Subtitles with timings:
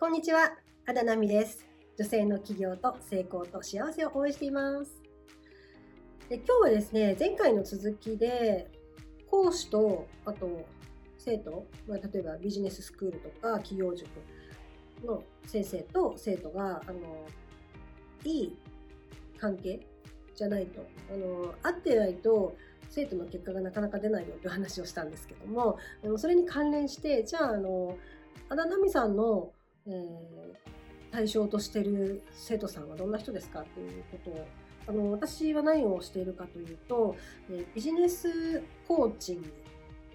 [0.00, 0.52] こんにちは、
[0.86, 1.66] あだなみです。
[1.98, 4.98] 女性の起業と成功と幸せを応援しています。
[6.30, 8.70] で今日はですね、前回の続きで、
[9.30, 10.64] 講師と、あと、
[11.18, 14.08] 生徒、まあ、例えばビジネススクールとか企業塾
[15.04, 17.26] の先生と生徒が、あの、
[18.24, 18.58] いい
[19.38, 19.86] 関係
[20.34, 20.80] じゃないと、
[21.12, 22.56] あの、合ってないと、
[22.88, 27.98] 生徒の結果がなかなか出ないよという話をしたんですけども、でもそれに関連して、じゃあ、あの、
[28.48, 29.52] あだなみさんの、
[29.90, 34.46] えー、対象としてる生徒さんはどんな人ですかっていうことを、
[34.88, 37.16] あの、私は何をしているかというと、
[37.50, 39.52] えビジネスコーチング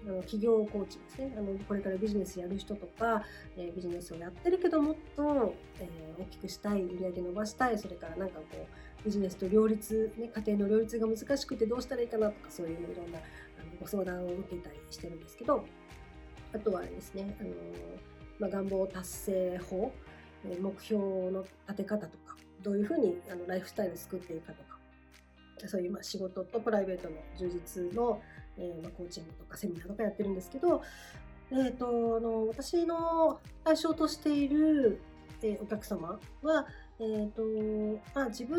[0.06, 1.34] あの企業コーチですね。
[1.36, 3.24] あのこれからビジネスやる人とか、
[3.56, 8.44] え、ビジネスをやってるけどもっと、えー、大きくしたい売り上げ伸ばしたいそれからなんかこ
[9.00, 15.64] うビジネスと両立、ね、家庭の両立が難しくてどうしたらいいかなとかそういういろんなあのご相談を受けたりしてるんですけど
[16.54, 17.50] あとはですねあの、
[18.38, 19.92] まあ、願望達成法
[20.44, 24.76] 目標の立て方とかどういうふうにあのライフスタイルを作っていくかとか
[25.66, 28.20] そういうまあ仕事とプライベートの充実の、
[28.58, 30.82] えー、まあコーチングとかセミナーとかやってるんですけど、
[31.50, 35.00] え、ー、と、あの、私の対象としている、
[35.42, 36.66] えー、お客様は、
[36.98, 37.42] え、ー、と、
[38.14, 38.58] まあ、自分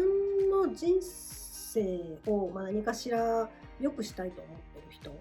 [0.50, 3.50] の人生を、まあ、何かしら
[3.82, 5.20] 良くしたいと思ってる人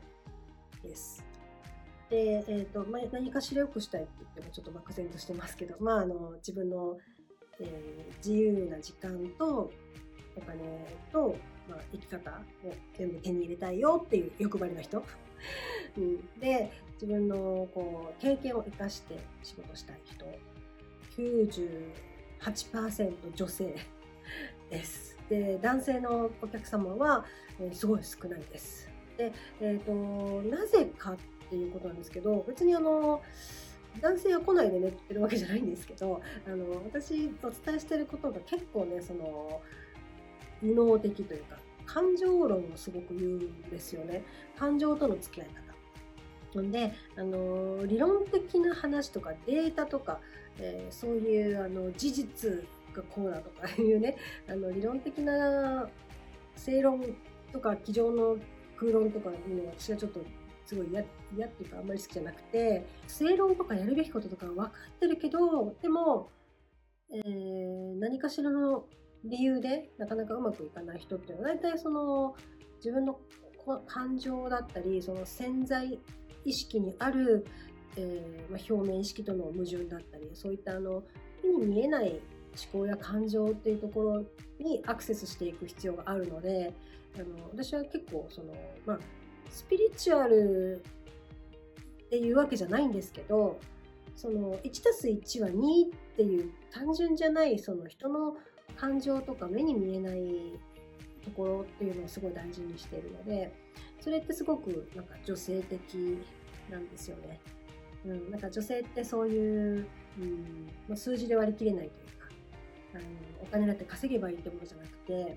[0.83, 1.26] です。
[2.11, 6.99] で、えっ、と、まあ、何かしら良くしたいって言ってもちょっと漠然としてますけど、まあ、あの、自分の、
[7.61, 9.71] えー、自由な時間と
[10.37, 11.37] お金と、
[11.69, 12.35] まあ、生き方を
[12.97, 15.03] 全部手に入れたいよっていう欲張りの人。
[15.99, 20.25] うん、で、自分のこう経験を生かして仕事したい人。
[21.17, 23.75] 98%女性
[24.71, 25.19] です。
[25.29, 27.27] で、男性のお客様は、
[27.59, 28.89] えー、すごい少ないです。
[29.17, 29.93] で、えっ、ー、と、
[30.49, 33.23] なぜかってていうことなんですけど、別にあの、
[34.01, 39.61] 男性は来ないでねって言ってるわけじゃないんですけど、あの、私お伝えしてることが結構ね、その、
[40.63, 44.23] 右脳的というか、感情論をすごく言うんですよね。
[44.59, 45.67] 感情との付き合い方。
[46.63, 50.21] んで、あの、理論的な話とかデータとか、
[50.59, 52.51] えー、そういうあの事実
[52.95, 54.17] がこうだとかいうね、
[54.49, 55.89] あの理論的な
[56.57, 57.03] 正論
[57.53, 58.37] とか机上の
[58.77, 60.21] 空論とかいうのは私はちょっと
[60.67, 61.05] すごい嫌っ
[61.51, 66.29] ていうかあんまり好きじゃなくて、正論とかやるべきこととか分かってるけど、でも、
[67.11, 68.85] えー、何かしらの
[69.25, 72.35] 理由でなかなかうまくいかない人っていうのは大体その
[72.77, 73.19] 自分の
[73.87, 75.99] 感情だったりその潜在
[76.45, 77.45] 意識にある、
[77.97, 81.03] えー、まあ、表面意識との矛盾だったりそういったあの
[81.43, 82.21] 目に見えない
[82.73, 84.25] 思考や感情っていうところ
[84.59, 86.73] にアクセスしていく必要があるので
[87.17, 88.55] あの私は結構その、
[88.87, 88.99] まあ、
[89.51, 90.83] スピリチュアル
[92.07, 93.59] っていうわけじゃないんですけど
[94.15, 98.37] その 1+1 は2っていう単純じゃないその人の
[98.77, 100.59] 感情とか目に見えない
[101.25, 103.53] ところっていうのをすごい大事にしているので、
[104.01, 106.23] それってすごくなんか女性的
[106.71, 107.41] なんですよね。
[108.05, 109.87] うん、なんか女性ってそういう、
[110.21, 112.29] うんま、数字で割り切れないというか、
[112.95, 113.05] あの
[113.43, 115.29] お金だって稼げばいいってものじゃなくて、やっ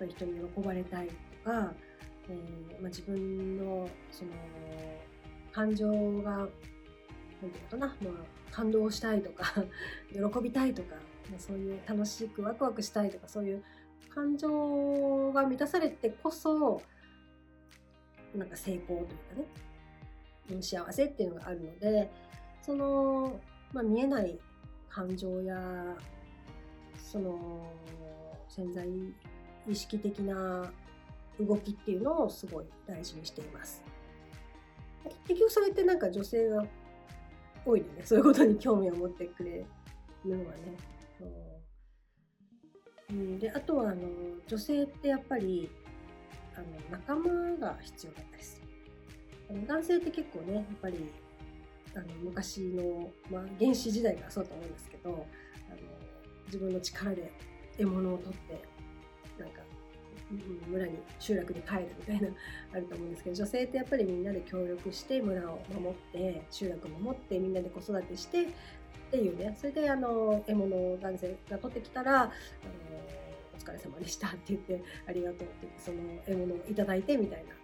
[0.00, 1.08] ぱり人に喜ばれたい
[1.44, 1.72] とか、
[2.28, 4.30] えーまあ、自分のその
[5.52, 5.88] 感情
[6.22, 9.44] が、なんていうのかな、まあ、感動したいとか
[10.12, 10.96] 喜びたいとか、
[11.38, 13.62] そういう楽しくワクワクしたいとかそういう
[14.14, 16.80] 感情が満たされてこそ
[18.34, 19.12] なんか成功というか
[20.50, 22.10] ね幸せっていうのがあるので
[22.60, 23.40] その、
[23.72, 24.38] まあ、見えない
[24.88, 25.56] 感情や
[26.96, 27.72] その
[28.48, 28.86] 潜在
[29.66, 30.70] 意識的な
[31.40, 33.82] 動きっていうのをすごい大事にしています。
[35.26, 36.64] 結局それってなんか女性が
[37.66, 39.64] 多いのねそういうことに興味を持ってくれ
[40.24, 40.76] るのはね
[43.10, 44.02] うん、であとはあの
[44.46, 45.70] 女性ってやっぱり
[46.56, 46.66] あの
[46.98, 48.68] 仲間が必要だったりする。
[49.50, 51.10] あの男性って結構ねやっぱり
[51.94, 55.26] あの昔の、まあ、原始時代からそうと思うんですけどあの
[56.46, 57.30] 自分の力で
[57.76, 58.62] 獲物を取って
[60.68, 62.28] 村に集落に帰るみたいな
[62.72, 68.48] あると思うんですけど女性ってやっぱりみんなで協力して村を守って集落を守ってみんなで子育てして
[69.14, 72.30] っていうね、それであの、獲物を男性が取ってきたら、あの、
[73.54, 77.54] お疲れ様でしたって言って、ありがとうって言って、その獲物をいただいてみたいな。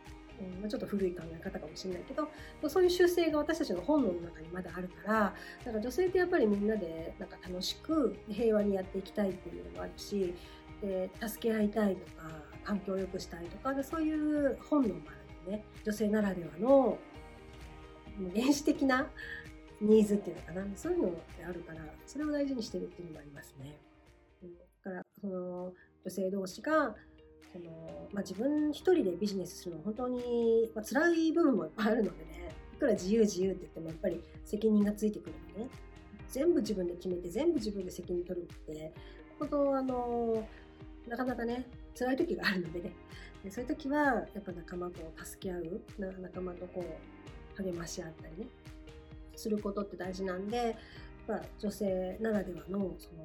[0.41, 2.31] うんまあ、ちょっと古い考え方かもしれないけど、
[2.69, 5.35] そういう習性が私たちの本能の中にまだあるから、
[5.65, 10.35] だから女性ってやっぱりみんなでなんか楽しく平和にやっていきたいっていうのもあるし、
[10.81, 12.31] で助け合いたいとか、
[12.71, 16.97] 環境を良くしたいとか、でそういう本能もあるんでね、女性ならではの
[18.33, 19.11] 原始的な
[19.81, 20.67] ニーズっていうのかな。
[20.77, 23.77] そういうのってあるからそれを大事にしてるっていうのもありますね。
[24.85, 25.73] だからその
[26.05, 26.95] 女性同士が
[27.53, 32.55] その、まあ、自分一人でビジネスするのは本当に、まあ、辛い部分もいっぱいあるのでね。
[32.75, 35.71] いくら自由自由って言ってもやっぱり責任がついてくるのね。
[36.29, 38.95] 全部自分で決めて全部自分で責任取るって
[39.41, 40.47] 本当あの
[41.09, 42.93] なかなかね辛い時があるのでね。
[43.45, 45.81] でそういう時はやっぱ仲間と助け合う
[46.21, 46.85] 仲間とこ
[47.59, 48.47] う励まし合ったりね。
[49.37, 50.77] することって大事なんで、
[51.27, 53.25] まあ、女性ならではのその、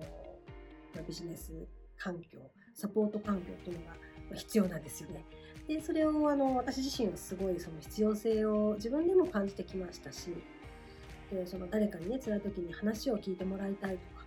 [0.94, 1.52] まあ、ビジネス
[1.98, 2.40] 環境
[2.74, 3.96] サポート環境っていうのが
[4.36, 5.26] 必要なんですよね。
[5.68, 10.30] でそれをあの私自身はすごいその必要性を自分でも感じてきましたし
[11.32, 14.26] でその誰かにね辛い時に話を聞いてもらいたいとか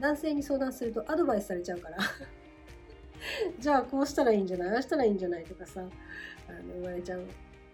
[0.00, 1.98] 男性に相談するとアドバイスされちゃうから。
[3.58, 4.68] じゃあこうしたらいいんじゃない？
[4.74, 5.44] ああしたらいいんじゃない？
[5.44, 5.80] とかさ
[6.48, 7.24] あの言われちゃう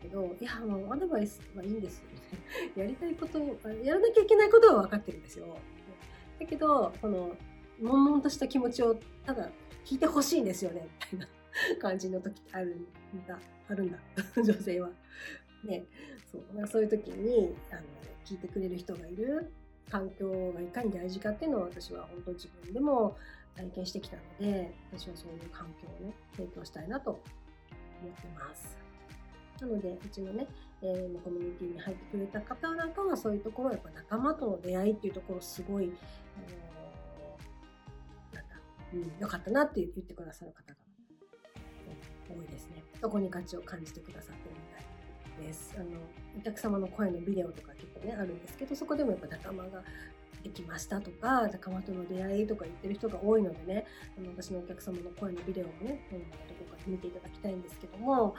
[0.02, 2.04] けどいやもうアドバイスはいいんですよ
[2.76, 3.38] やりたいこと
[3.82, 5.56] やらなきゃいけないことは分かってるんですよ。
[6.38, 7.36] だけどこの
[7.80, 9.50] 悶々とした気持ちをただ
[9.84, 10.88] 聞いてほしいんですよね。
[11.12, 11.28] みたいな
[11.80, 13.38] 感じの時あるんだ。
[13.68, 13.98] あるんだ。
[14.36, 14.90] 女性は。
[15.64, 15.84] ね。
[16.30, 16.66] そう。
[16.66, 17.82] そういう時にあの
[18.24, 19.50] 聞いてくれる人がいる。
[19.90, 23.16] 環境がいかに大事かっていうのを私は本当自分でも
[23.56, 28.76] 体験してきたので私はそういう環境をね提供したいなと思ってます。
[29.60, 30.46] なのでうちのね、
[30.82, 35.92] えー、コミュニティに入ってくれた方なんかはそういうところやっぱ仲間との出会いっていうところすごい、
[36.36, 38.56] あのー、なんだ、
[38.92, 40.78] うん、よかったなって言ってくださる方が、
[42.28, 42.82] 多いですね。
[43.00, 45.74] そこに価値を感じてくださってるみたいです。
[45.78, 45.90] あの、
[46.38, 49.82] お客様の声のビデオとか結構ね、あるんですけど、そこでもやっぱ仲間が
[50.44, 53.86] できましたとか、仲間との出会いとか言ってる人が多いのでね、
[54.16, 56.18] あの私のお客様の声のビデオもね、ど
[56.66, 58.34] こかで見ていただきたいんですけども、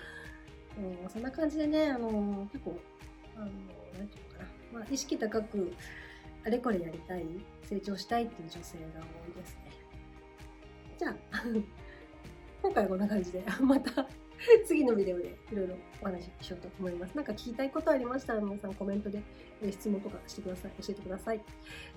[0.77, 2.79] うん、そんな感じでね、あの、結構、
[3.35, 3.51] あの、なん
[4.07, 4.43] ていうのか
[4.73, 5.73] な、まあ、意識高く、
[6.45, 7.25] あれこれやりたい、
[7.63, 9.71] 成長したいっていう女性が多いですね。
[10.99, 11.41] じゃあ、
[12.61, 14.07] 今回はこんな感じで、また
[14.65, 17.15] 次のビデオでいろいろお話ししようと思います。
[17.15, 19.21] なんか聞きたいことありましたら皆さんコメントで
[19.71, 20.71] 質問とかしてください。
[20.81, 21.41] 教えてください。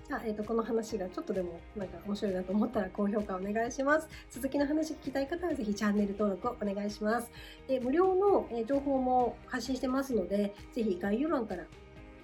[0.07, 4.09] じゃあ、えっ、ー、と、この話がちょっとでもなんか面白いなと思ったら高評価お願いします。
[4.31, 7.31] 続きの話聞きたい方はぜひチャンネル登録をお願いします。
[7.67, 11.67] で無料の情報も発信してますので、ぜひ概要欄から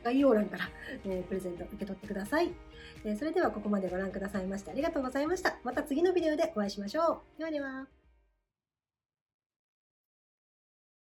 [0.05, 0.69] 概要欄から、
[1.07, 2.53] え、プレゼント受け取ってください、
[3.05, 5.59] え、それではここまでご覧くださいましてありがとうございました。
[5.65, 7.39] また次のビデオでお会いしましょう。
[7.39, 8.04] ではでは。